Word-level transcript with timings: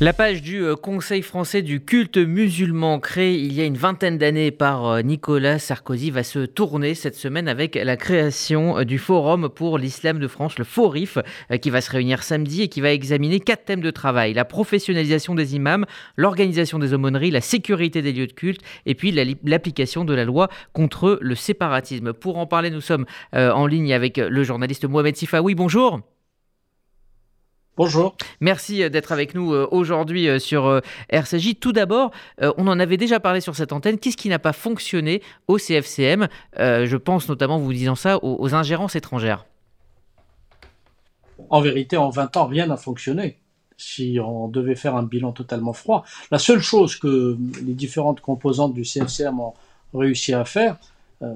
La 0.00 0.12
page 0.12 0.42
du 0.42 0.64
euh, 0.64 0.74
Conseil 0.74 1.22
français 1.22 1.62
du 1.62 1.84
culte 1.84 2.16
musulman 2.16 2.98
créé 2.98 3.34
il 3.38 3.52
y 3.52 3.60
a 3.60 3.64
une 3.64 3.76
vingtaine 3.76 4.18
d'années 4.18 4.50
par 4.50 4.86
euh, 4.86 5.02
Nicolas 5.02 5.60
Sarkozy 5.60 6.10
va 6.10 6.24
se 6.24 6.40
tourner 6.40 6.96
cette 6.96 7.14
semaine 7.14 7.46
avec 7.46 7.76
la 7.76 7.96
création 7.96 8.78
euh, 8.78 8.84
du 8.84 8.98
Forum 8.98 9.48
pour 9.48 9.78
l'islam 9.78 10.18
de 10.18 10.26
France, 10.26 10.58
le 10.58 10.64
FORIF, 10.64 11.18
qui 11.62 11.70
va 11.70 11.80
se 11.80 11.92
réunir 11.92 12.24
samedi 12.24 12.62
et 12.62 12.68
qui 12.68 12.80
va 12.80 12.90
examiner 12.90 13.38
quatre 13.38 13.66
thèmes 13.66 13.82
de 13.82 13.92
travail. 13.92 14.34
La 14.34 14.44
professionnalisation 14.44 15.36
des 15.36 15.54
imams, 15.54 15.86
l'organisation 16.16 16.80
des 16.80 16.92
aumôneries, 16.92 17.30
la 17.30 17.40
sécurité 17.40 18.02
des 18.02 18.12
lieux 18.12 18.26
de 18.26 18.32
culte 18.32 18.62
et 18.86 18.96
puis 18.96 19.12
l'application 19.44 20.04
de 20.04 20.12
la 20.12 20.24
loi 20.24 20.48
contre 20.72 21.20
le 21.22 21.36
séparatisme. 21.36 22.12
Pour 22.12 22.38
en 22.38 22.46
parler, 22.48 22.70
nous 22.70 22.80
sommes 22.80 23.06
en 23.32 23.66
ligne 23.68 23.94
avec 23.94 24.16
le 24.16 24.42
journaliste 24.42 24.86
Mohamed 24.86 25.14
Sifaoui. 25.14 25.54
Bonjour. 25.54 26.00
Bonjour. 27.76 28.16
Merci 28.40 28.84
euh, 28.84 28.88
d'être 28.88 29.10
avec 29.10 29.34
nous 29.34 29.52
euh, 29.52 29.66
aujourd'hui 29.72 30.28
euh, 30.28 30.38
sur 30.38 30.80
RCJ. 31.08 31.58
Tout 31.58 31.72
d'abord, 31.72 32.12
on 32.40 32.68
en 32.68 32.78
avait 32.78 32.96
déjà 32.96 33.18
parlé 33.18 33.40
sur 33.40 33.56
cette 33.56 33.72
antenne. 33.72 33.98
Qu'est-ce 33.98 34.16
qui 34.16 34.28
n'a 34.28 34.38
pas 34.38 34.52
fonctionné 34.52 35.22
au 35.48 35.58
CFCM 35.58 36.28
Je 36.56 36.96
pense 36.96 37.28
notamment, 37.28 37.58
vous 37.58 37.72
disant 37.72 37.94
ça, 37.94 38.18
aux, 38.22 38.54
ingérences 38.54 38.94
étrangères? 38.94 39.44
En 41.50 41.60
vérité, 41.60 41.96
en 41.96 42.10
20 42.10 42.36
ans, 42.36 42.46
rien 42.46 42.66
n'a 42.66 42.76
fonctionné. 42.76 43.38
Si 43.76 44.18
on 44.24 44.48
devait 44.48 44.76
faire 44.76 44.94
un 44.94 45.02
bilan 45.02 45.32
totalement 45.32 45.72
froid, 45.72 46.04
la 46.30 46.38
seule 46.38 46.60
chose 46.60 46.96
que 46.96 47.36
les 47.64 47.74
différentes 47.74 48.20
composantes 48.20 48.74
du 48.74 48.84
CFCM 48.84 49.40
ont 49.40 49.54
réussi 49.92 50.32
à 50.32 50.44
faire, 50.44 50.76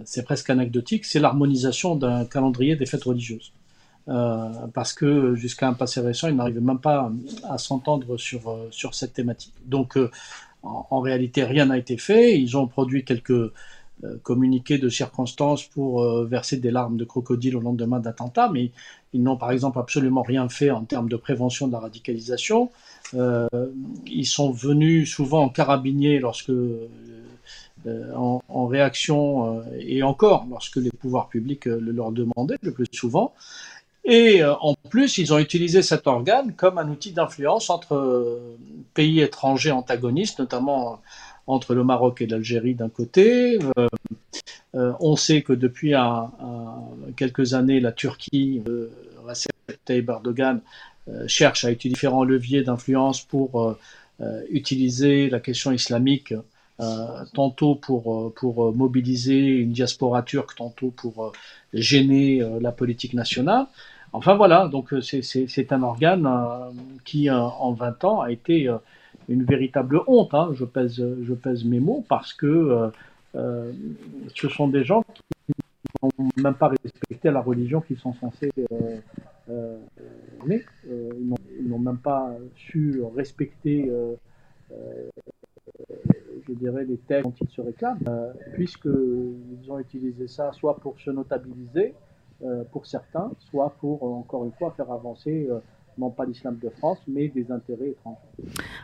c'est 0.04 0.24
presque 0.24 0.50
anecdotique, 0.50 1.04
c'est 1.04 1.20
l'harmonisation 1.20 1.96
d'un 1.96 2.24
calendrier 2.24 2.76
des 2.76 2.86
fêtes 2.86 3.04
religieuses. 3.04 3.52
Euh, 4.08 4.48
parce 4.72 4.94
que 4.94 5.34
jusqu'à 5.34 5.68
un 5.68 5.74
passé 5.74 6.00
récent, 6.00 6.28
ils 6.28 6.36
n'arrivaient 6.36 6.60
même 6.60 6.78
pas 6.78 7.12
à 7.48 7.58
s'entendre 7.58 8.16
sur, 8.16 8.48
euh, 8.48 8.68
sur 8.70 8.94
cette 8.94 9.12
thématique. 9.12 9.52
Donc, 9.66 9.98
euh, 9.98 10.10
en, 10.62 11.00
réalité, 11.00 11.44
rien 11.44 11.66
n'a 11.66 11.78
été 11.78 11.98
fait. 11.98 12.40
Ils 12.40 12.56
ont 12.56 12.66
produit 12.66 13.04
quelques 13.04 13.52
communiqués 14.22 14.78
de 14.78 14.88
circonstances 14.88 15.64
pour 15.64 16.04
verser 16.24 16.56
des 16.56 16.70
larmes 16.70 16.96
de 16.96 17.04
crocodile 17.04 17.56
au 17.56 17.60
lendemain 17.60 17.98
d'attentats, 17.98 18.48
mais 18.52 18.70
ils 19.12 19.22
n'ont 19.22 19.36
par 19.36 19.50
exemple 19.50 19.78
absolument 19.78 20.22
rien 20.22 20.48
fait 20.48 20.70
en 20.70 20.84
termes 20.84 21.08
de 21.08 21.16
prévention 21.16 21.68
de 21.68 21.72
la 21.72 21.80
radicalisation. 21.80 22.70
ils 23.14 24.26
sont 24.26 24.50
venus 24.50 25.12
souvent 25.12 25.42
en 25.42 25.48
carabinier 25.48 26.18
lorsque 26.18 26.52
en, 28.14 28.40
en, 28.48 28.66
réaction, 28.66 29.62
et 29.78 30.02
encore 30.02 30.46
lorsque 30.50 30.76
les 30.76 30.90
pouvoirs 30.90 31.28
publics 31.28 31.66
le 31.66 31.92
leur 31.92 32.12
demandaient 32.12 32.58
le 32.62 32.72
plus 32.72 32.86
souvent. 32.92 33.32
Et 34.04 34.42
euh, 34.42 34.54
en 34.60 34.74
plus, 34.74 35.18
ils 35.18 35.32
ont 35.32 35.38
utilisé 35.38 35.82
cet 35.82 36.06
organe 36.06 36.54
comme 36.54 36.78
un 36.78 36.88
outil 36.88 37.12
d'influence 37.12 37.68
entre 37.70 37.94
euh, 37.94 38.56
pays 38.94 39.20
étrangers 39.20 39.70
antagonistes, 39.70 40.38
notamment 40.38 40.92
euh, 40.92 40.96
entre 41.46 41.74
le 41.74 41.84
Maroc 41.84 42.20
et 42.22 42.26
l'Algérie 42.26 42.74
d'un 42.74 42.88
côté. 42.88 43.58
on 44.74 45.16
sait 45.16 45.40
que 45.40 45.54
depuis 45.54 45.94
quelques 47.16 47.54
années, 47.54 47.80
la 47.80 47.90
Turquie, 47.90 48.62
Recep 49.26 49.50
Tayyip 49.86 50.10
Erdogan, 50.10 50.60
cherche 51.26 51.64
à 51.64 51.70
utiliser 51.70 51.94
différents 51.94 52.24
leviers 52.24 52.62
d'influence 52.62 53.22
pour 53.22 53.78
utiliser 54.50 55.30
la 55.30 55.40
question 55.40 55.72
islamique, 55.72 56.34
tantôt 57.34 57.74
pour, 57.74 58.32
pour 58.34 58.72
mobiliser 58.74 59.46
une 59.46 59.72
diaspora 59.72 60.22
turque, 60.22 60.54
tantôt 60.54 60.90
pour 60.90 61.32
gêner 61.72 62.42
la 62.60 62.72
politique 62.72 63.14
nationale. 63.14 63.66
Enfin 64.12 64.34
voilà, 64.36 64.68
donc 64.68 64.92
euh, 64.92 65.00
c'est 65.00 65.72
un 65.72 65.82
organe 65.82 66.26
euh, 66.26 66.70
qui, 67.04 67.28
euh, 67.28 67.38
en 67.38 67.72
20 67.72 68.04
ans, 68.04 68.20
a 68.22 68.30
été 68.30 68.68
une 69.28 69.44
véritable 69.44 70.00
honte. 70.06 70.34
Hein. 70.34 70.50
je, 70.54 70.64
pèse, 70.64 70.96
je 70.96 71.34
pèse 71.34 71.64
mes 71.64 71.80
mots 71.80 72.04
parce 72.08 72.32
que 72.32 72.90
ce 73.34 74.48
sont 74.48 74.68
des 74.68 74.84
gens 74.84 75.02
qui 75.02 75.52
n'ont 76.02 76.28
même 76.36 76.54
pas 76.54 76.72
respecté 76.82 77.30
la 77.30 77.40
religion 77.40 77.80
qu'ils 77.80 77.98
sont 77.98 78.14
censés 78.14 78.50
aimer. 79.48 80.64
ils 80.88 81.68
n'ont 81.68 81.78
même 81.78 81.98
pas 81.98 82.30
su 82.56 83.02
respecter, 83.14 83.90
dirais, 86.58 86.84
les 86.84 86.98
thèmes 86.98 87.24
dont 87.24 87.34
ils 87.40 87.48
se 87.48 87.60
réclament, 87.60 87.98
puisqu'ils 88.54 89.70
ont 89.70 89.78
utilisé 89.78 90.28
ça 90.28 90.52
soit 90.52 90.76
pour 90.76 90.98
se 91.00 91.10
notabiliser, 91.10 91.94
euh, 92.44 92.62
pour 92.70 92.86
certains, 92.86 93.32
soit 93.50 93.70
pour, 93.80 94.04
euh, 94.04 94.10
encore 94.10 94.44
une 94.44 94.52
fois, 94.52 94.70
faire 94.76 94.92
avancer 94.92 95.48
euh, 95.50 95.58
non 95.98 96.10
pas 96.10 96.24
l'islam 96.24 96.56
de 96.56 96.68
France, 96.68 96.98
mais 97.08 97.26
des 97.26 97.50
intérêts 97.50 97.88
étrangers. 97.88 98.27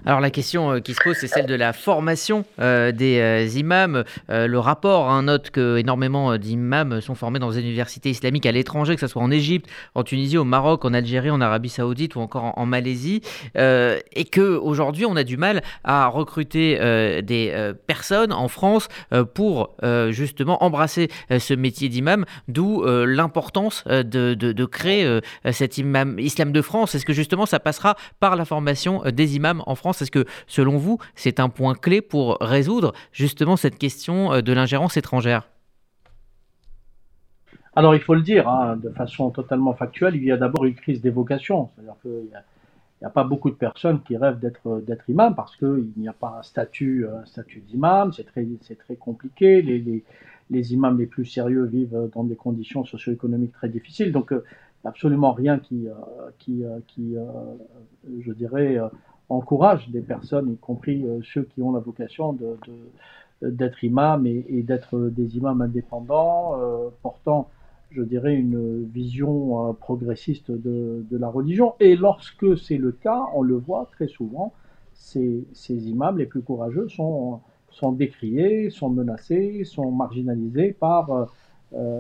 Alors 0.07 0.21
la 0.21 0.31
question 0.31 0.73
euh, 0.73 0.81
qui 0.81 0.95
se 0.95 1.01
pose, 1.03 1.17
c'est 1.17 1.29
celle 1.29 1.47
de 1.47 1.55
la 1.55 1.73
formation 1.73 2.45
euh, 2.61 2.93
des 2.93 3.19
euh, 3.19 3.47
imams. 3.57 4.05
le 4.29 4.59
rapport 4.59 5.11
hein, 5.11 5.23
note 5.23 5.51
que 5.51 5.79
énormément 5.79 6.37
d'imams 6.37 7.01
sont 7.01 7.15
formés 7.15 7.39
dans 7.39 7.51
des 7.51 7.61
universités 7.61 8.11
islamiques 8.11 8.47
à 8.47 8.53
l'étranger, 8.53 8.95
que 8.95 9.01
ce 9.01 9.07
soit 9.07 9.23
en 9.23 9.31
Égypte, 9.31 9.69
en 9.95 10.03
Tunisie, 10.03 10.37
au 10.37 10.45
Maroc, 10.45 10.85
en 10.85 10.93
Algérie, 10.93 11.31
en 11.31 11.41
Arabie 11.41 11.69
Saoudite 11.69 12.17
ou 12.17 12.21
encore 12.21 12.53
en, 12.59 12.67
Malaisie, 12.67 13.21
et 13.55 14.25
que 14.31 14.57
aujourd'hui 14.57 15.07
on 15.07 15.17
a 15.17 15.23
du 15.23 15.37
mal 15.37 15.63
à 15.85 16.07
recruter 16.07 16.79
des 17.23 17.73
personnes 17.87 18.33
en 18.33 18.49
France 18.49 18.89
pour 19.35 19.77
justement 20.11 20.63
embrasser 20.65 21.09
ce 21.39 21.55
métier 21.55 21.89
d'imam, 21.89 22.25
d'où 22.49 22.85
l'importance 22.85 23.85
de, 23.87 24.35
de, 24.35 24.65
créer 24.65 25.21
cet 25.53 25.79
imam 25.79 26.19
islam 26.19 26.53
de 26.53 26.63
France. 26.63 26.95
Est-ce 26.95 27.05
que 27.05 27.13
justement 27.13 27.47
ça 27.47 27.61
passera 27.61 27.97
par 28.19 28.37
la 28.37 28.45
formation 28.45 29.03
des 29.13 29.37
imams? 29.37 29.44
En 29.67 29.75
France 29.75 30.03
Est-ce 30.03 30.11
que 30.11 30.25
selon 30.47 30.77
vous, 30.77 30.99
c'est 31.15 31.41
un 31.41 31.49
point 31.49 31.75
clé 31.75 32.01
pour 32.01 32.39
résoudre 32.41 32.93
justement 33.13 33.57
cette 33.57 33.79
question 33.79 34.33
euh, 34.33 34.41
de 34.41 34.53
l'ingérence 34.53 34.97
étrangère? 34.97 35.49
Alors, 37.77 37.95
il 37.95 38.01
faut 38.01 38.15
le 38.15 38.23
dire, 38.23 38.49
hein, 38.49 38.77
de 38.77 38.89
façon 38.91 39.31
totalement 39.31 39.75
factuelle, 39.75 40.15
il 40.15 40.25
y 40.25 40.31
a 40.31 40.37
d'abord 40.37 40.65
une 40.65 40.75
crise 40.75 41.01
des 41.01 41.11
vocations. 41.11 41.71
C'est-à-dire 41.75 41.97
qu'il 42.03 42.29
n'y 43.01 43.07
a, 43.07 43.11
pas 43.11 43.25
beaucoup 43.25 43.51
de 43.51 43.57
personnes 43.57 44.01
qui 44.03 44.17
rêvent 44.17 44.39
d'être, 44.39 44.81
d'être 44.87 45.09
imam 45.09 45.35
parce 45.35 45.57
qu'il 45.57 45.89
n'y 45.97 46.07
a 46.07 46.13
pas 46.13 46.37
un 46.39 46.43
statut, 46.45 47.07
un 47.09 47.25
statut 47.25 47.61
d'imam, 47.61 48.13
c'est 48.13 48.25
très, 48.25 48.47
c'est 48.61 48.79
très 48.79 48.95
compliqué. 48.95 49.61
Les, 49.61 50.05
les, 50.51 50.73
imams 50.73 50.99
les 50.99 51.07
plus 51.07 51.25
sérieux 51.25 51.65
vivent 51.65 52.11
dans 52.15 52.23
des 52.23 52.37
conditions 52.37 52.85
socio-économiques 52.85 53.53
très 53.53 53.69
difficiles. 53.69 54.13
Donc, 54.13 54.33
euh, 54.33 54.45
absolument 54.85 55.33
rien 55.33 55.59
qui, 55.59 55.89
euh, 55.89 55.93
qui, 56.39 56.63
qui 56.87 57.17
je 58.21 58.33
dirais, 58.33 58.79
encourage 59.29 59.89
des 59.91 60.01
personnes, 60.01 60.53
y 60.53 60.57
compris 60.57 61.05
euh, 61.05 61.21
ceux 61.23 61.43
qui 61.43 61.63
ont 61.63 61.73
la 61.73 61.81
vocation 61.81 62.33
de, 62.33 62.57
d'être 63.43 63.83
imams 63.85 64.27
et, 64.27 64.63
d'être 64.63 64.99
des 64.99 65.37
imams 65.37 65.63
indépendants, 65.63 66.59
euh, 66.59 66.89
portant, 67.03 67.49
je 67.91 68.03
dirais, 68.03 68.35
une 68.35 68.85
vision 68.85 69.69
euh, 69.69 69.73
progressiste 69.73 70.51
de, 70.51 71.05
la 71.11 71.29
religion. 71.29 71.75
Et 71.81 71.97
lorsque 71.97 72.59
c'est 72.59 72.77
le 72.77 72.93
cas, 72.93 73.27
on 73.35 73.43
le 73.43 73.57
voit 73.57 73.89
très 73.93 74.09
souvent, 74.09 74.53
ces, 74.95 75.45
ces 75.53 75.89
imams 75.89 76.19
les 76.19 76.27
plus 76.27 76.43
courageux 76.43 76.89
sont, 76.89 77.41
décriés, 77.93 78.71
sont 78.71 78.91
menacés, 78.91 79.65
sont 79.65 79.91
marginalisés 79.91 80.73
par 80.73 81.29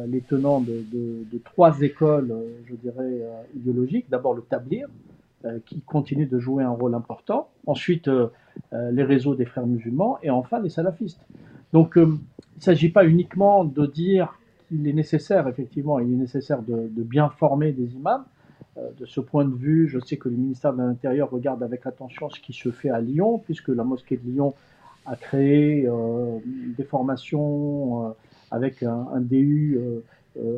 les 0.07 0.21
tenants 0.21 0.61
de, 0.61 0.85
de, 0.93 1.39
trois 1.43 1.81
écoles, 1.81 2.33
je 2.67 2.77
dirais, 2.77 3.23
idéologiques. 3.57 4.09
D'abord 4.09 4.35
le 4.35 4.43
tablir, 4.43 4.87
euh, 4.87 5.14
qui 5.67 5.81
continue 5.83 6.27
de 6.27 6.39
jouer 6.39 6.65
un 6.65 6.71
rôle 6.71 6.95
important. 6.95 7.49
Ensuite, 7.67 8.09
euh, 8.09 8.29
euh, 8.73 8.91
les 8.91 9.03
réseaux 9.03 9.35
des 9.35 9.45
frères 9.45 9.67
musulmans 9.67 10.19
et 10.23 10.31
enfin 10.31 10.61
les 10.61 10.71
salafistes. 10.71 11.21
Donc, 11.73 11.95
il 11.97 12.03
ne 12.03 12.17
s'agit 12.61 12.89
pas 12.89 13.05
uniquement 13.05 13.65
de 13.65 13.87
dire 13.87 14.39
qu'il 14.69 14.87
est 14.87 14.93
nécessaire, 14.93 15.49
effectivement, 15.49 15.99
il 15.99 16.13
est 16.13 16.17
nécessaire 16.17 16.63
de, 16.63 16.89
bien 17.03 17.29
former 17.29 17.73
des 17.73 17.95
imams. 17.95 18.25
de 18.77 19.07
ce 19.07 19.21
point 19.21 19.45
de 19.45 19.55
vue, 19.55 19.89
je 19.89 19.99
sais 19.99 20.17
que 20.17 20.29
le 20.29 20.37
ministère 20.37 20.73
de 20.73 20.79
l'Intérieur 20.79 21.31
regarde 21.31 21.63
avec 21.65 21.85
attention 21.87 22.31
ce 22.31 22.39
qui 22.41 22.53
se 22.53 22.71
fait 22.71 22.91
à 22.91 23.01
Lyon, 23.01 23.39
puisque 23.39 23.69
la 23.69 23.83
mosquée 23.83 24.17
de 24.17 24.31
Lyon 24.31 24.55
a 25.05 25.17
créé 25.17 25.89
des 26.79 26.85
formations 26.85 28.15
avec 28.53 28.85
un 28.85 29.21
DU 29.21 29.81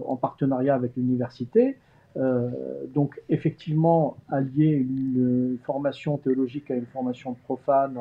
en 0.06 0.16
partenariat 0.16 0.74
avec 0.74 0.96
l'université. 0.96 1.78
Euh, 2.16 2.48
donc 2.94 3.20
effectivement, 3.28 4.16
allier 4.30 4.72
une 4.72 5.58
formation 5.64 6.16
théologique 6.16 6.70
à 6.70 6.74
une 6.74 6.86
formation 6.86 7.34
profane 7.44 7.98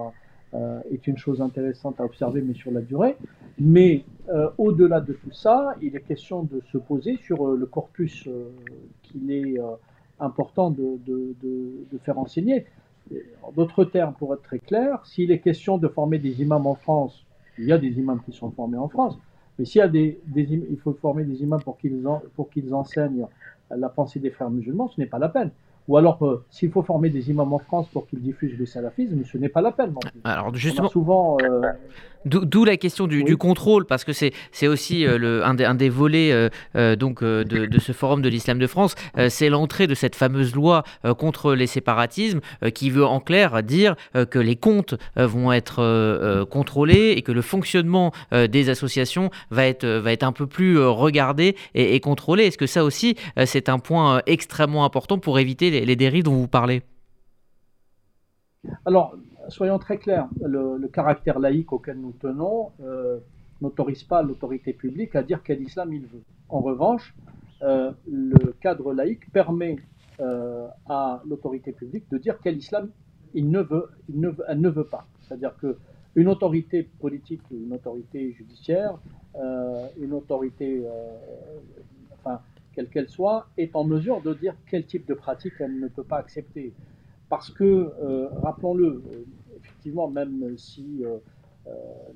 euh, 0.53 0.79
est 0.91 1.05
une 1.07 1.17
chose 1.17 1.41
intéressante 1.41 1.99
à 1.99 2.05
observer, 2.05 2.41
mais 2.41 2.53
sur 2.53 2.71
la 2.71 2.81
durée. 2.81 3.17
Mais 3.59 4.03
euh, 4.29 4.49
au-delà 4.57 5.01
de 5.01 5.13
tout 5.13 5.31
ça, 5.31 5.75
il 5.81 5.95
est 5.95 6.01
question 6.01 6.43
de 6.43 6.61
se 6.71 6.77
poser 6.77 7.17
sur 7.17 7.47
le 7.47 7.65
corpus 7.65 8.29
qu'il 9.03 9.31
est 9.31 9.57
important 10.19 10.71
de, 10.71 10.99
faire 12.03 12.17
enseigner. 12.17 12.65
En 13.43 13.51
d'autres 13.51 13.85
termes, 13.85 14.13
pour 14.13 14.33
être 14.33 14.43
très 14.43 14.59
clair, 14.59 15.05
s'il 15.05 15.31
est 15.31 15.39
question 15.39 15.77
de 15.77 15.87
former 15.87 16.19
des 16.19 16.41
imams 16.41 16.65
en 16.65 16.75
France, 16.75 17.25
il 17.57 17.65
y 17.65 17.71
a 17.71 17.77
des 17.77 17.99
imams 17.99 18.21
qui 18.25 18.31
sont 18.31 18.49
formés 18.51 18.77
en 18.77 18.87
France, 18.87 19.17
mais 19.59 19.65
s'il 19.65 19.79
y 19.79 19.81
a 19.83 19.87
des, 19.87 20.19
des, 20.25 20.43
il 20.43 20.77
faut 20.77 20.93
former 20.93 21.23
des 21.23 21.43
imams 21.43 21.61
pour 21.61 21.77
qu'ils 22.49 22.73
enseignent 22.73 23.27
la 23.69 23.89
pensée 23.89 24.19
des 24.19 24.31
frères 24.31 24.49
musulmans, 24.49 24.89
ce 24.89 24.99
n'est 24.99 25.07
pas 25.07 25.19
la 25.19 25.29
peine. 25.29 25.51
Ou 25.87 25.97
alors, 25.97 26.17
euh, 26.25 26.43
s'il 26.49 26.71
faut 26.71 26.81
former 26.81 27.09
des 27.09 27.29
imams 27.29 27.53
en 27.53 27.59
France 27.59 27.87
pour 27.93 28.07
qu'ils 28.07 28.21
diffusent 28.21 28.57
le 28.57 28.65
salafisme, 28.65 29.23
ce 29.23 29.37
n'est 29.37 29.49
pas 29.49 29.61
la 29.61 29.71
peine. 29.71 29.93
Alors 30.23 30.53
justement, 30.55 30.89
souvent. 30.89 31.37
Euh, 31.43 31.61
d'où 32.25 32.65
la 32.65 32.75
question 32.75 33.05
du, 33.05 33.37
contrôle, 33.37 33.85
parce 33.85 34.03
que 34.03 34.11
c'est 34.11 34.67
aussi 34.67 35.05
euh, 35.05 35.19
le, 35.19 35.45
un, 35.45 35.53
des, 35.53 35.63
un, 35.63 35.75
des, 35.75 35.89
volets 35.89 36.49
donc, 36.97 37.23
de, 37.23 37.43
de, 37.43 37.79
ce 37.79 37.91
forum 37.91 38.23
de 38.23 38.29
l'islam 38.29 38.57
de 38.57 38.65
France, 38.65 38.95
c'est 39.29 39.49
l'entrée 39.49 39.85
de 39.85 39.93
cette 39.93 40.15
fameuse 40.15 40.55
loi 40.55 40.83
contre 41.19 41.53
les 41.53 41.67
séparatismes 41.67 42.39
qui 42.73 42.89
veut 42.89 43.05
en 43.05 43.19
clair 43.19 43.61
dire 43.61 43.95
que 44.31 44.39
les 44.39 44.55
comptes 44.55 44.95
vont 45.15 45.51
être 45.51 46.45
contrôlés 46.45 47.13
et 47.15 47.21
que 47.21 47.31
le 47.31 47.41
fonctionnement 47.41 48.11
des 48.31 48.69
associations 48.69 49.29
va 49.51 49.67
être, 49.67 49.85
va 49.85 50.11
être 50.11 50.23
un 50.23 50.31
peu 50.31 50.47
plus 50.47 50.79
regardé 50.79 51.55
et, 51.75 51.95
et 51.95 51.99
contrôlé. 51.99 52.45
Est-ce 52.45 52.57
que 52.57 52.67
ça 52.67 52.83
aussi, 52.83 53.15
c'est 53.45 53.69
un 53.69 53.77
point 53.77 54.21
extrêmement 54.25 54.85
important 54.85 55.19
pour 55.19 55.37
éviter 55.37 55.74
les, 55.83 55.95
dérives 55.95 56.23
dont 56.23 56.35
vous 56.35 56.47
parlez 56.47 56.81
Alors, 58.85 59.15
soyons 59.49 59.79
très 59.79 59.97
clairs, 59.97 60.27
le, 60.41 60.87
caractère 60.87 61.39
laïque 61.39 61.73
auquel 61.73 61.97
nous 61.99 62.13
tenons 62.13 62.71
euh, 62.81 63.19
n'autorise 63.61 64.03
pas 64.03 64.21
l'autorité 64.21 64.73
publique 64.73 65.15
à 65.15 65.23
dire 65.23 65.41
quel 65.43 65.61
islam 65.61 65.93
il 65.93 66.05
veut. 66.05 66.23
En 66.49 66.59
revanche, 66.59 67.15
euh, 67.61 67.91
le 68.09 68.51
cadre 68.61 68.93
laïque 68.93 69.31
permet 69.31 69.77
euh, 70.19 70.67
à 70.87 71.21
l'autorité 71.27 71.71
publique 71.71 72.05
de 72.11 72.17
dire 72.17 72.37
quel 72.43 72.57
islam 72.57 72.89
il 73.33 73.49
ne 73.49 73.61
veut, 73.61 73.89
il 74.09 74.19
ne, 74.19 74.31
elle 74.47 74.61
ne 74.61 74.69
veut 74.69 74.87
pas. 74.87 75.07
C'est-à-dire 75.21 75.55
qu'une 75.57 76.27
autorité 76.27 76.83
politique, 76.83 77.41
une 77.51 77.73
autorité 77.73 78.31
judiciaire, 78.33 78.97
une 79.99 80.13
autorité, 80.13 80.85
enfin, 82.19 82.39
quelle 82.75 82.89
qu'elle 82.89 83.09
soit, 83.09 83.47
est 83.57 83.75
en 83.75 83.83
mesure 83.83 84.21
de 84.21 84.33
dire 84.33 84.55
quel 84.69 84.85
type 84.85 85.07
de 85.07 85.13
pratique 85.13 85.53
elle 85.59 85.79
ne 85.79 85.87
peut 85.87 86.03
pas 86.03 86.17
accepter. 86.17 86.73
Parce 87.29 87.49
que, 87.49 87.63
euh, 87.63 88.29
rappelons-le, 88.41 88.87
euh, 88.87 89.25
effectivement, 89.57 90.09
même 90.09 90.57
si 90.57 91.03
euh, 91.03 91.17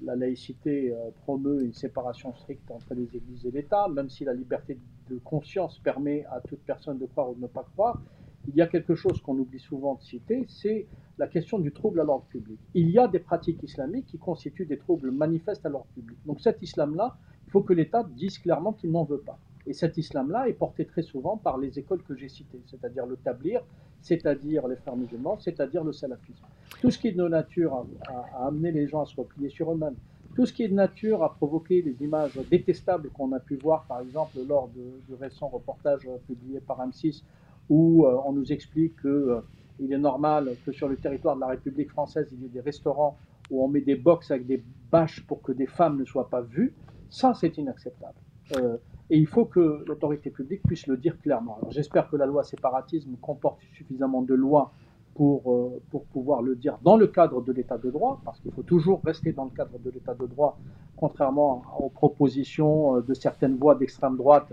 la 0.03 0.15
laïcité 0.15 0.93
promeut 1.23 1.63
une 1.63 1.73
séparation 1.73 2.35
stricte 2.35 2.69
entre 2.69 2.93
les 2.93 3.15
églises 3.15 3.45
et 3.47 3.51
l'État, 3.51 3.87
même 3.87 4.09
si 4.09 4.23
la 4.23 4.33
liberté 4.33 4.77
de 5.09 5.17
conscience 5.17 5.79
permet 5.79 6.25
à 6.25 6.39
toute 6.41 6.59
personne 6.59 6.99
de 6.99 7.05
croire 7.07 7.31
ou 7.31 7.35
de 7.35 7.41
ne 7.41 7.47
pas 7.47 7.65
croire, 7.73 7.99
il 8.47 8.55
y 8.55 8.61
a 8.61 8.67
quelque 8.67 8.93
chose 8.93 9.19
qu'on 9.21 9.37
oublie 9.37 9.59
souvent 9.59 9.95
de 9.95 10.01
citer, 10.01 10.45
c'est 10.47 10.85
la 11.17 11.27
question 11.27 11.57
du 11.57 11.71
trouble 11.71 11.99
à 11.99 12.03
l'ordre 12.03 12.25
public. 12.25 12.59
Il 12.75 12.89
y 12.89 12.99
a 12.99 13.07
des 13.07 13.19
pratiques 13.19 13.61
islamiques 13.63 14.05
qui 14.05 14.17
constituent 14.19 14.65
des 14.65 14.77
troubles 14.77 15.11
manifestes 15.11 15.65
à 15.65 15.69
l'ordre 15.69 15.89
public. 15.95 16.17
Donc 16.25 16.39
cet 16.39 16.61
islam-là, 16.61 17.17
il 17.47 17.51
faut 17.51 17.61
que 17.61 17.73
l'État 17.73 18.03
dise 18.03 18.37
clairement 18.37 18.73
qu'il 18.73 18.91
n'en 18.91 19.03
veut 19.03 19.19
pas. 19.19 19.39
Et 19.69 19.73
cet 19.73 19.97
islam-là 19.97 20.49
est 20.49 20.53
porté 20.53 20.83
très 20.83 21.03
souvent 21.03 21.37
par 21.37 21.59
les 21.59 21.77
écoles 21.77 22.01
que 22.01 22.15
j'ai 22.15 22.27
citées, 22.27 22.59
c'est-à-dire 22.65 23.05
le 23.05 23.17
tablir, 23.17 23.61
c'est-à-dire 24.01 24.67
les 24.67 24.75
frères 24.75 24.95
musulmans, 24.95 25.37
c'est-à-dire 25.37 25.83
le 25.83 25.93
salafisme. 25.93 26.43
Tout 26.81 26.89
ce 26.89 26.97
qui 26.97 27.09
est 27.09 27.11
de 27.11 27.27
nature 27.27 27.85
à, 28.07 28.47
amener 28.47 28.71
les 28.71 28.87
gens 28.87 29.03
à 29.03 29.05
se 29.05 29.15
replier 29.15 29.49
sur 29.49 29.71
eux-mêmes, 29.71 29.93
tout 30.35 30.47
ce 30.47 30.53
qui 30.53 30.63
est 30.63 30.69
de 30.69 30.73
nature 30.73 31.23
à 31.23 31.35
provoquer 31.35 31.83
des 31.83 32.03
images 32.03 32.33
détestables 32.49 33.09
qu'on 33.11 33.31
a 33.31 33.39
pu 33.39 33.57
voir, 33.57 33.85
par 33.85 34.01
exemple, 34.01 34.39
lors 34.47 34.69
du 34.69 35.13
récent 35.13 35.49
reportage 35.49 36.09
publié 36.25 36.59
par 36.61 36.79
M6, 36.79 37.21
où 37.69 38.07
euh, 38.07 38.17
on 38.25 38.33
nous 38.33 38.51
explique 38.51 38.99
qu'il 39.01 39.09
euh, 39.11 39.41
est 39.87 39.97
normal 39.99 40.55
que 40.65 40.71
sur 40.71 40.87
le 40.87 40.97
territoire 40.97 41.35
de 41.35 41.41
la 41.41 41.47
République 41.47 41.91
française, 41.91 42.27
il 42.31 42.41
y 42.41 42.45
ait 42.45 42.49
des 42.49 42.61
restaurants 42.61 43.17
où 43.51 43.63
on 43.63 43.67
met 43.67 43.81
des 43.81 43.95
box 43.95 44.31
avec 44.31 44.47
des 44.47 44.63
bâches 44.91 45.23
pour 45.27 45.43
que 45.43 45.51
des 45.51 45.67
femmes 45.67 45.99
ne 45.99 46.05
soient 46.05 46.29
pas 46.29 46.41
vues, 46.41 46.73
ça 47.11 47.35
c'est 47.35 47.55
inacceptable. 47.59 48.17
Euh, 48.55 48.77
et 49.09 49.17
il 49.17 49.27
faut 49.27 49.45
que 49.45 49.83
l'autorité 49.87 50.29
publique 50.29 50.61
puisse 50.63 50.87
le 50.87 50.97
dire 50.97 51.19
clairement. 51.19 51.59
J'espère 51.69 52.09
que 52.09 52.15
la 52.15 52.25
loi 52.25 52.43
séparatisme 52.43 53.15
comporte 53.21 53.59
suffisamment 53.73 54.21
de 54.21 54.35
lois 54.35 54.71
pour, 55.15 55.51
euh, 55.51 55.81
pour 55.89 56.05
pouvoir 56.05 56.41
le 56.41 56.55
dire 56.55 56.77
dans 56.83 56.95
le 56.95 57.07
cadre 57.07 57.41
de 57.41 57.51
l'état 57.51 57.77
de 57.77 57.89
droit, 57.89 58.21
parce 58.23 58.39
qu'il 58.39 58.51
faut 58.51 58.63
toujours 58.63 59.01
rester 59.03 59.33
dans 59.33 59.45
le 59.45 59.49
cadre 59.49 59.77
de 59.79 59.89
l'état 59.89 60.13
de 60.13 60.25
droit, 60.25 60.57
contrairement 60.95 61.63
aux 61.79 61.89
propositions 61.89 62.97
euh, 62.97 63.01
de 63.01 63.13
certaines 63.13 63.57
voix 63.57 63.75
d'extrême 63.75 64.15
droite, 64.15 64.47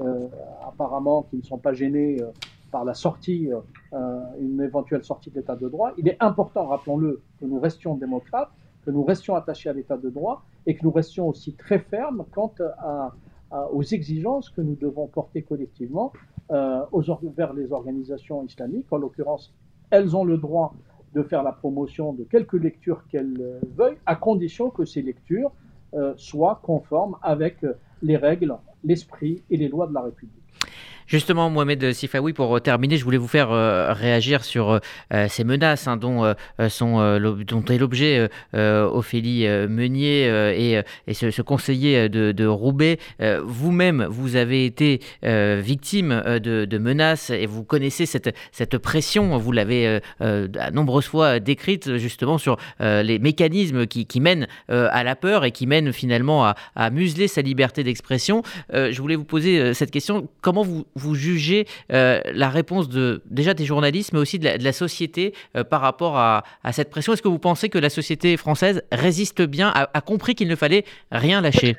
euh, 0.00 0.28
apparemment 0.66 1.24
qui 1.24 1.36
ne 1.38 1.42
sont 1.42 1.58
pas 1.58 1.72
gênées 1.72 2.18
par 2.70 2.84
la 2.86 2.94
sortie, 2.94 3.50
une 4.40 4.62
éventuelle 4.62 5.04
sortie 5.04 5.28
de 5.28 5.34
l'état 5.34 5.56
de 5.56 5.68
droit. 5.68 5.92
Il 5.98 6.08
est 6.08 6.16
important, 6.20 6.68
rappelons-le, 6.68 7.20
que 7.38 7.44
nous 7.44 7.60
restions 7.60 7.96
démocrates, 7.96 8.50
que 8.86 8.90
nous 8.90 9.04
restions 9.04 9.34
attachés 9.34 9.68
à 9.68 9.74
l'état 9.74 9.98
de 9.98 10.08
droit 10.08 10.42
et 10.64 10.74
que 10.74 10.82
nous 10.82 10.90
restions 10.90 11.28
aussi 11.28 11.52
très 11.52 11.80
fermes 11.80 12.24
quant 12.32 12.54
à 12.78 13.12
aux 13.72 13.82
exigences 13.82 14.50
que 14.50 14.60
nous 14.60 14.76
devons 14.76 15.06
porter 15.06 15.42
collectivement 15.42 16.12
euh, 16.50 16.84
aux, 16.92 17.02
vers 17.36 17.52
les 17.52 17.72
organisations 17.72 18.44
islamiques. 18.44 18.86
En 18.90 18.96
l'occurrence, 18.96 19.54
elles 19.90 20.16
ont 20.16 20.24
le 20.24 20.38
droit 20.38 20.74
de 21.14 21.22
faire 21.22 21.42
la 21.42 21.52
promotion 21.52 22.12
de 22.12 22.24
quelques 22.24 22.54
lectures 22.54 23.06
qu'elles 23.08 23.40
euh, 23.40 23.60
veuillent, 23.76 23.98
à 24.06 24.16
condition 24.16 24.70
que 24.70 24.84
ces 24.84 25.02
lectures 25.02 25.52
euh, 25.94 26.14
soient 26.16 26.60
conformes 26.62 27.16
avec 27.22 27.58
les 28.02 28.16
règles, 28.16 28.56
l'esprit 28.84 29.42
et 29.50 29.56
les 29.56 29.68
lois 29.68 29.86
de 29.86 29.94
la 29.94 30.02
République. 30.02 30.42
Justement, 31.06 31.50
Mohamed 31.50 31.92
Sifawi, 31.92 32.32
pour 32.32 32.60
terminer, 32.60 32.96
je 32.96 33.04
voulais 33.04 33.18
vous 33.18 33.28
faire 33.28 33.50
euh, 33.50 33.92
réagir 33.92 34.44
sur 34.44 34.80
euh, 35.12 35.28
ces 35.28 35.44
menaces 35.44 35.88
hein, 35.88 35.96
dont, 35.96 36.34
sont, 36.68 37.18
dont 37.46 37.64
est 37.64 37.78
l'objet 37.78 38.28
Ophélie 38.52 39.46
Meunier 39.68 40.26
et, 40.56 40.80
et 41.06 41.14
ce, 41.14 41.42
conseiller 41.42 42.08
de, 42.08 42.46
Roubaix. 42.46 42.98
Vous-même, 43.42 44.06
vous 44.08 44.36
avez 44.36 44.66
été 44.66 45.00
victime 45.22 46.22
de, 46.42 46.78
menaces 46.78 47.30
et 47.30 47.46
vous 47.46 47.64
connaissez 47.64 48.06
cette, 48.06 48.34
cette 48.52 48.78
pression, 48.78 49.36
vous 49.38 49.52
l'avez 49.52 50.00
à 50.20 50.70
nombreuses 50.72 51.06
fois 51.06 51.40
décrite 51.40 51.96
justement 51.96 52.38
sur 52.38 52.56
les 52.80 53.18
mécanismes 53.18 53.86
qui, 53.86 54.20
mènent 54.20 54.46
à 54.68 55.04
la 55.04 55.16
peur 55.16 55.44
et 55.44 55.50
qui 55.50 55.66
mènent 55.66 55.92
finalement 55.92 56.44
à, 56.44 56.56
à 56.74 56.90
museler 56.90 57.28
sa 57.28 57.42
liberté 57.42 57.84
d'expression. 57.84 58.42
je 58.72 59.00
voulais 59.00 59.16
vous 59.16 59.24
poser 59.24 59.74
cette 59.74 59.90
question. 59.90 60.28
Comment 60.40 60.62
vous, 60.62 60.84
vous 60.94 61.14
jugez 61.14 61.66
euh, 61.92 62.20
la 62.32 62.48
réponse 62.48 62.88
de 62.88 63.22
déjà 63.30 63.54
des 63.54 63.64
journalistes, 63.64 64.12
mais 64.12 64.18
aussi 64.18 64.38
de 64.38 64.48
la, 64.62 64.72
société 64.72 65.34
euh, 65.56 65.64
par 65.64 65.80
rapport 65.80 66.16
à, 66.16 66.42
cette 66.72 66.90
pression 66.90 67.12
Est-ce 67.12 67.22
que 67.22 67.28
vous 67.28 67.38
pensez 67.38 67.68
que 67.68 67.78
la 67.78 67.90
société 67.90 68.36
française 68.36 68.82
résiste 68.92 69.42
bien, 69.42 69.70
a, 69.74 70.00
compris 70.00 70.34
qu'il 70.34 70.48
ne 70.48 70.56
fallait 70.56 70.84
rien 71.10 71.40
lâcher? 71.40 71.76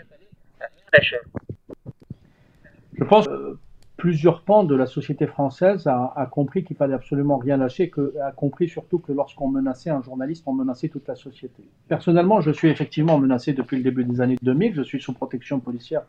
Je 2.98 3.04
pense 3.04 3.28
que 3.28 3.58
plusieurs 3.98 4.42
pans 4.42 4.64
de 4.64 4.76
la 4.76 4.86
société 4.86 5.28
française 5.28 5.88
a, 5.88 6.28
compris 6.30 6.64
qu'il 6.64 6.76
fallait 6.76 6.94
absolument 6.94 7.38
rien 7.38 7.58
lâcher, 7.58 7.90
que, 7.90 8.14
a 8.22 8.32
compris 8.32 8.68
surtout 8.68 9.00
que 9.00 9.12
lorsqu'on 9.12 9.48
menaçait 9.48 9.90
un 9.90 10.02
journaliste, 10.02 10.44
on 10.46 10.54
menaçait 10.54 10.90
toute 10.90 11.08
la 11.08 11.16
société. 11.16 11.64
Personnellement, 11.88 12.42
je 12.42 12.52
suis 12.52 12.70
effectivement 12.70 13.18
menacé 13.18 13.54
depuis 13.54 13.78
le 13.78 13.84
début 13.84 14.04
des 14.04 14.22
années 14.22 14.38
2000, 14.42 14.76
je 14.76 14.82
suis 14.82 15.02
sous 15.02 15.14
protection 15.14 15.60
policière 15.60 16.02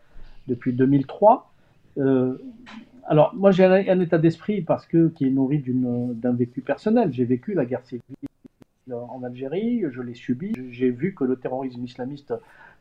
depuis 0.49 0.73
2003. 0.73 1.50
Euh, 1.99 2.37
alors, 3.06 3.34
moi, 3.34 3.50
j'ai 3.50 3.64
un, 3.64 4.00
état 4.00 4.18
d'esprit 4.18 4.62
parce 4.62 4.87
que 4.87 5.08
qui 5.08 5.26
est 5.26 5.30
nourri 5.30 5.62
d'un 5.66 6.32
vécu 6.32 6.62
personnel. 6.62 7.12
J'ai 7.12 7.25
vécu 7.25 7.54
la 7.54 7.66
guerre 7.66 7.84
civile 7.84 8.02
en 8.92 9.23
Algérie, 9.23 9.84
je 9.90 10.00
l'ai 10.00 10.14
subi. 10.14 10.52
J'ai 10.70 10.90
vu 10.90 11.14
que 11.14 11.25
le 11.25 11.37
terrorisme 11.37 11.84
islamiste 11.84 12.34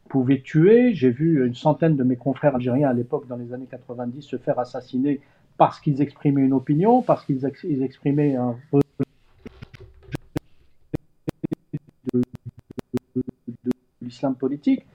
pouvait 0.10 0.42
tuer. 0.42 0.94
J'ai 0.94 1.12
vu 1.12 1.46
une 1.46 1.56
centaine 1.56 1.96
de 1.96 2.04
mes 2.04 2.16
confrères 2.16 2.56
algériens 2.56 2.90
à 2.90 2.94
l'époque, 2.94 3.28
dans 3.28 3.36
les 3.36 3.54
années 3.54 3.68
90, 3.70 4.22
se 4.22 4.38
faire 4.38 4.60
assassiner 4.60 5.22
parce 5.58 5.80
qu'ils 5.80 6.02
exprimaient 6.02 6.42
une 6.42 6.54
opinion, 6.54 7.02
parce 7.02 7.26
qu'ils 7.26 7.46
exprimaient 7.84 8.36
un 8.36 8.56
de 12.14 12.22
l'islam 14.02 14.36
politique. 14.36 14.86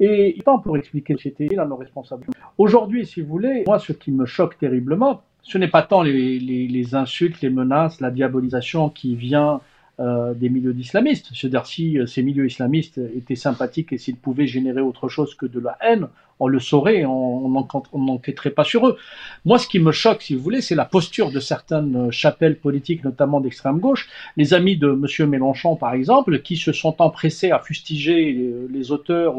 Et 0.00 0.38
tant 0.44 0.58
pour 0.58 0.76
expliquer 0.76 1.14
que 1.14 1.20
j'étais 1.20 1.46
là 1.46 1.64
nos 1.64 1.76
responsables. 1.76 2.26
Aujourd'hui, 2.56 3.06
si 3.06 3.20
vous 3.20 3.28
voulez, 3.28 3.64
moi, 3.66 3.78
ce 3.78 3.92
qui 3.92 4.12
me 4.12 4.26
choque 4.26 4.58
terriblement, 4.58 5.22
ce 5.42 5.58
n'est 5.58 5.68
pas 5.68 5.82
tant 5.82 6.02
les, 6.02 6.38
les, 6.38 6.68
les, 6.68 6.94
insultes, 6.94 7.40
les 7.40 7.50
menaces, 7.50 8.00
la 8.00 8.10
diabolisation 8.10 8.90
qui 8.90 9.16
vient 9.16 9.60
euh, 10.00 10.32
des 10.32 10.48
milieux 10.48 10.72
d'islamistes. 10.72 11.30
C'est-à-dire 11.34 11.66
si 11.66 11.98
euh, 11.98 12.06
ces 12.06 12.22
milieux 12.22 12.46
islamistes 12.46 13.00
étaient 13.16 13.34
sympathiques 13.34 13.92
et 13.92 13.98
s'ils 13.98 14.16
pouvaient 14.16 14.46
générer 14.46 14.80
autre 14.80 15.08
chose 15.08 15.34
que 15.34 15.44
de 15.44 15.58
la 15.58 15.76
haine, 15.80 16.06
on 16.40 16.46
le 16.46 16.60
saurait, 16.60 17.04
on 17.04 17.48
n'enquêterait 17.94 18.50
pas 18.50 18.62
sur 18.62 18.86
eux. 18.86 18.96
Moi, 19.44 19.58
ce 19.58 19.66
qui 19.66 19.80
me 19.80 19.90
choque, 19.90 20.22
si 20.22 20.36
vous 20.36 20.42
voulez, 20.42 20.60
c'est 20.60 20.76
la 20.76 20.84
posture 20.84 21.32
de 21.32 21.40
certaines 21.40 22.12
chapelles 22.12 22.56
politiques, 22.56 23.02
notamment 23.02 23.40
d'extrême 23.40 23.80
gauche, 23.80 24.08
les 24.36 24.54
amis 24.54 24.76
de 24.76 24.88
M. 24.88 25.28
Mélenchon, 25.28 25.74
par 25.74 25.94
exemple, 25.94 26.42
qui 26.42 26.56
se 26.56 26.72
sont 26.72 26.94
empressés 27.02 27.50
à 27.50 27.58
fustiger 27.58 28.68
les, 28.70 28.92
auteurs 28.92 29.34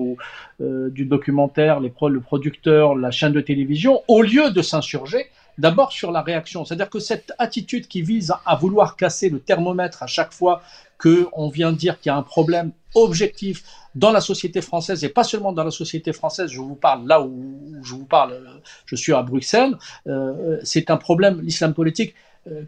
euh, 0.59 0.89
du 0.89 1.05
documentaire, 1.05 1.79
les 1.79 1.93
le 2.09 2.19
producteur, 2.19 2.95
la 2.95 3.11
chaîne 3.11 3.31
de 3.31 3.41
télévision, 3.41 4.01
au 4.07 4.21
lieu 4.21 4.51
de 4.51 4.61
s'insurger 4.61 5.27
D'abord 5.59 5.91
sur 5.91 6.11
la 6.13 6.21
réaction, 6.21 6.63
c'est-à-dire 6.63 6.89
que 6.89 6.99
cette 6.99 7.33
attitude 7.37 7.87
qui 7.87 8.01
vise 8.01 8.33
à 8.45 8.55
vouloir 8.55 8.95
casser 8.95 9.29
le 9.29 9.39
thermomètre 9.39 10.01
à 10.01 10.07
chaque 10.07 10.31
fois 10.31 10.61
qu'on 10.97 11.49
vient 11.49 11.73
dire 11.73 11.99
qu'il 11.99 12.09
y 12.09 12.13
a 12.13 12.15
un 12.15 12.23
problème 12.23 12.71
objectif 12.95 13.63
dans 13.93 14.11
la 14.11 14.21
société 14.21 14.61
française 14.61 15.03
et 15.03 15.09
pas 15.09 15.25
seulement 15.25 15.51
dans 15.51 15.65
la 15.65 15.71
société 15.71 16.13
française, 16.13 16.49
je 16.49 16.59
vous 16.61 16.75
parle 16.75 17.05
là 17.05 17.21
où 17.21 17.75
je 17.83 17.93
vous 17.93 18.05
parle, 18.05 18.61
je 18.85 18.95
suis 18.95 19.13
à 19.13 19.21
Bruxelles, 19.21 19.77
euh, 20.07 20.57
c'est 20.63 20.89
un 20.89 20.97
problème, 20.97 21.41
l'islam 21.41 21.73
politique 21.73 22.15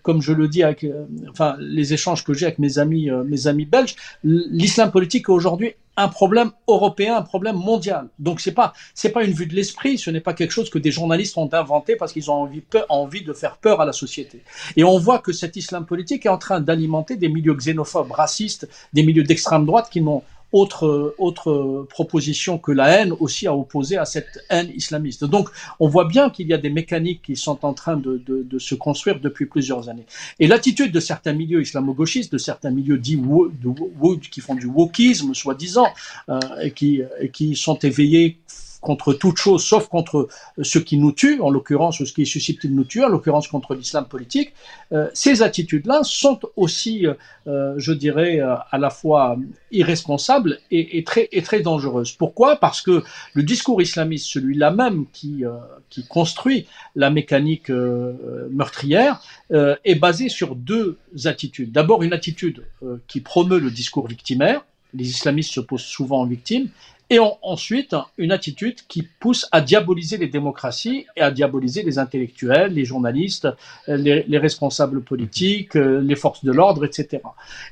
comme 0.04 0.22
je 0.22 0.34
le 0.34 0.48
dis 0.48 0.64
avec 0.64 0.86
enfin, 1.30 1.56
les 1.60 1.94
échanges 1.94 2.24
que 2.24 2.34
j'ai 2.34 2.46
avec 2.46 2.60
mes 2.60 2.80
amis, 2.80 3.10
mes 3.26 3.48
amis 3.48 3.66
belges, 3.66 3.96
l'islam 4.24 4.92
politique 4.92 5.26
est 5.30 5.32
aujourd'hui 5.32 5.74
un 5.98 6.08
problème 6.08 6.52
européen, 6.68 7.18
un 7.18 7.22
problème 7.22 7.56
mondial. 7.56 8.08
Donc 8.20 8.40
c'est 8.40 8.54
pas 8.54 8.74
c'est 8.94 9.10
pas 9.10 9.24
une 9.24 9.34
vue 9.34 9.46
de 9.46 9.54
l'esprit, 9.54 9.98
ce 9.98 10.10
n'est 10.10 10.22
pas 10.22 10.34
quelque 10.34 10.52
chose 10.52 10.70
que 10.70 10.80
des 10.80 10.92
journalistes 10.92 11.38
ont 11.38 11.50
inventé 11.54 11.96
parce 11.96 12.14
qu'ils 12.14 12.32
ont 12.32 12.36
envie, 12.36 12.64
envie 12.90 13.24
de 13.24 13.34
faire 13.34 13.58
peur 13.58 13.82
à 13.82 13.86
la 13.86 13.94
société. 13.94 14.42
Et 14.78 14.84
on 14.84 14.98
voit 14.98 15.20
que 15.20 15.34
cet 15.34 15.56
islam 15.56 15.86
politique 15.86 16.26
est 16.26 16.30
en 16.30 16.38
train 16.38 16.62
d'alimenter 16.62 17.18
des 17.18 17.30
milieux 17.30 17.56
xénophobes, 17.56 18.12
racistes, 18.12 18.70
des 18.94 19.04
milieux 19.04 19.24
d'extrême 19.24 19.66
droite 19.66 19.90
qui 19.92 20.02
n'ont 20.02 20.24
autre, 20.52 21.16
autre 21.18 21.86
proposition 21.90 22.58
que 22.58 22.72
la 22.72 22.90
haine 22.90 23.14
aussi 23.20 23.48
à 23.48 23.56
opposer 23.56 23.98
à 23.98 24.06
cette 24.06 24.40
haine 24.50 24.72
islamiste. 24.76 25.24
Donc 25.24 25.50
on 25.80 25.88
voit 25.88 26.06
bien 26.06 26.30
qu'il 26.30 26.48
y 26.48 26.54
a 26.54 26.58
des 26.58 26.70
mécaniques 26.70 27.22
qui 27.24 27.36
sont 27.36 27.66
en 27.66 27.74
train 27.74 27.98
de, 27.98 28.22
de, 28.26 28.44
de 28.44 28.60
se 28.60 28.76
construire 28.76 29.20
depuis 29.20 29.46
plusieurs 29.46 29.90
années. 29.90 30.06
Et 30.40 30.48
l'attitude 30.48 30.92
de 30.92 31.00
certains 31.00 31.34
milieux 31.34 31.62
islamo-gauchistes, 31.62 32.32
de 32.32 32.38
certains 32.38 32.72
milieux 32.72 32.98
dits 32.98 33.18
de, 33.18 34.28
qui 34.30 34.42
font 34.42 34.56
du 34.56 34.66
wokisme, 34.68 35.34
soi-disant, 35.34 35.88
euh, 36.30 36.40
et, 36.62 36.72
qui, 36.72 37.02
et 37.20 37.30
qui 37.30 37.56
sont 37.56 37.78
éveillés 37.80 38.38
contre 38.82 39.14
toute 39.14 39.38
chose 39.38 39.64
sauf 39.64 39.88
contre 39.88 40.28
ce 40.62 40.80
qui 40.80 40.98
nous 40.98 41.12
tue, 41.12 41.40
en 41.40 41.50
l'occurrence 41.50 42.04
ce 42.04 42.12
qui 42.12 42.24
est 42.24 42.26
susceptible 42.26 42.74
de 42.74 42.80
nous 42.80 42.86
tuer, 42.86 43.04
en 43.04 43.08
l'occurrence 43.08 43.48
contre 43.48 43.76
l'islam 43.76 44.06
politique, 44.06 44.54
euh, 44.92 45.08
ces 45.14 45.44
attitudes-là 45.44 46.02
sont 46.04 46.40
aussi, 46.56 47.06
euh, 47.48 47.74
je 47.78 47.94
dirais, 47.94 48.40
euh, 48.40 48.56
à 48.72 48.78
la 48.78 48.90
fois 48.90 49.38
irresponsables 49.72 50.60
et, 50.72 50.98
et, 50.98 51.04
très, 51.04 51.30
et 51.32 51.42
très 51.42 51.62
dangereuses. 51.62 52.12
Pourquoi? 52.12 52.58
Parce 52.58 52.82
que 52.82 53.04
le 53.34 53.44
discours 53.44 53.82
islamiste, 53.82 54.28
celui-là 54.28 54.72
même 54.72 55.06
qui, 55.14 55.44
qui 55.90 56.06
construit 56.08 56.66
la 56.96 57.10
mécanique 57.10 57.70
meurtrière, 57.70 59.22
est 59.52 59.96
basé 59.96 60.28
sur 60.28 60.56
deux 60.56 60.98
attitudes. 61.26 61.72
D'abord 61.72 62.04
une 62.04 62.14
attitude 62.14 62.66
qui 63.08 63.22
promeut 63.22 63.60
le 63.60 63.72
discours 63.72 64.08
victimaire, 64.08 64.66
les 64.94 65.10
islamistes 65.10 65.54
se 65.54 65.60
posent 65.60 65.82
souvent 65.82 66.22
en 66.22 66.26
victime, 66.26 66.70
et 67.12 67.20
ensuite 67.42 67.94
une 68.18 68.32
attitude 68.32 68.78
qui 68.88 69.04
pousse 69.04 69.46
à 69.52 69.60
diaboliser 69.60 70.16
les 70.16 70.28
démocraties 70.28 71.06
et 71.18 71.22
à 71.22 71.30
diaboliser 71.30 71.84
les 71.84 72.00
intellectuels, 72.00 72.74
les 72.74 72.86
journalistes, 72.86 73.50
les, 73.90 74.38
responsables 74.38 75.02
politiques, 75.02 75.74
les 75.76 76.16
forces 76.16 76.46
de 76.46 76.54
l'ordre, 76.54 76.86
etc. 76.86 77.22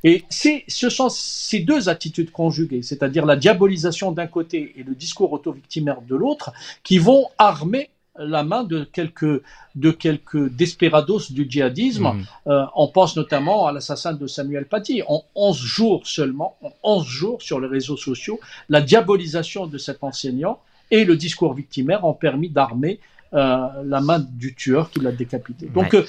Et 0.03 0.25
ce 0.29 0.89
sont 0.89 1.07
ces 1.07 1.59
deux 1.59 1.88
attitudes 1.88 2.31
conjuguées, 2.31 2.81
c'est-à-dire 2.81 3.25
la 3.25 3.38
diabolisation 3.38 4.11
d'un 4.11 4.27
côté 4.27 4.73
et 4.75 4.83
le 4.83 4.93
discours 4.93 5.31
auto-victimaire 5.31 6.01
de 6.01 6.17
l'autre, 6.17 6.51
qui 6.83 6.97
vont 6.97 7.27
armer 7.38 7.91
la 8.19 8.43
main 8.43 8.63
de 8.63 8.83
quelques, 8.83 9.41
de 9.75 9.91
quelques 9.91 10.49
desperados 10.49 11.31
du 11.31 11.49
djihadisme. 11.49 12.03
Mm. 12.03 12.23
Euh, 12.47 12.65
on 12.75 12.88
pense 12.88 13.15
notamment 13.15 13.67
à 13.67 13.71
l'assassin 13.71 14.13
de 14.13 14.27
Samuel 14.27 14.65
Paty. 14.65 15.01
En 15.07 15.23
11 15.35 15.57
jours 15.57 16.07
seulement, 16.07 16.57
en 16.61 16.71
11 16.83 17.05
jours 17.05 17.41
sur 17.41 17.59
les 17.59 17.67
réseaux 17.67 17.97
sociaux, 17.97 18.39
la 18.69 18.81
diabolisation 18.81 19.67
de 19.67 19.77
cet 19.77 20.03
enseignant 20.03 20.59
et 20.91 21.05
le 21.05 21.15
discours 21.15 21.53
victimaire 21.53 22.05
ont 22.05 22.13
permis 22.13 22.49
d'armer 22.49 22.99
euh, 23.33 23.67
la 23.85 24.01
main 24.01 24.19
du 24.19 24.55
tueur 24.55 24.89
qui 24.89 24.99
l'a 24.99 25.11
décapité. 25.11 25.67
Donc 25.67 25.93
euh, 25.93 26.05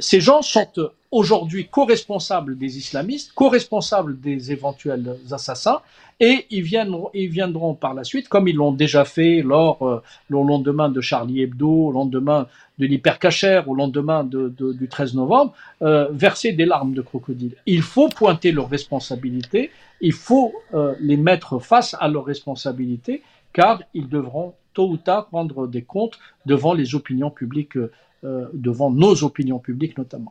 ces 0.00 0.20
gens 0.20 0.40
sont 0.40 0.66
aujourd'hui 1.12 1.68
co-responsables 1.68 2.58
des 2.58 2.78
islamistes, 2.78 3.32
co-responsables 3.34 4.18
des 4.20 4.50
éventuels 4.50 5.16
assassins, 5.30 5.80
et 6.18 6.46
ils 6.50 6.62
viendront, 6.62 7.10
ils 7.14 7.28
viendront 7.28 7.74
par 7.74 7.94
la 7.94 8.02
suite, 8.02 8.28
comme 8.28 8.48
ils 8.48 8.56
l'ont 8.56 8.72
déjà 8.72 9.04
fait 9.04 9.42
lors, 9.42 9.86
euh, 9.86 10.02
le 10.28 10.42
lendemain 10.42 10.88
de 10.88 11.00
Charlie 11.00 11.42
Hebdo, 11.42 11.68
au 11.68 11.92
lendemain 11.92 12.48
de 12.78 12.86
l'hypercachère, 12.86 13.68
au 13.68 13.74
lendemain 13.74 14.24
de, 14.24 14.48
de, 14.48 14.72
du 14.72 14.88
13 14.88 15.14
novembre, 15.14 15.52
euh, 15.82 16.08
verser 16.10 16.52
des 16.52 16.64
larmes 16.64 16.94
de 16.94 17.02
crocodile. 17.02 17.54
Il 17.66 17.82
faut 17.82 18.08
pointer 18.08 18.50
leurs 18.50 18.70
responsabilités, 18.70 19.70
il 20.00 20.12
faut 20.12 20.52
euh, 20.74 20.94
les 21.00 21.16
mettre 21.16 21.58
face 21.58 21.94
à 22.00 22.08
leurs 22.08 22.24
responsabilités, 22.24 23.22
car 23.52 23.82
ils 23.94 24.08
devront 24.08 24.54
tôt 24.74 24.88
ou 24.88 24.96
tard 24.96 25.28
rendre 25.32 25.66
des 25.66 25.82
comptes 25.82 26.18
devant 26.46 26.72
les 26.72 26.94
opinions 26.94 27.30
publiques, 27.30 27.76
euh, 27.76 28.46
devant 28.52 28.90
nos 28.90 29.24
opinions 29.24 29.58
publiques 29.58 29.98
notamment. 29.98 30.30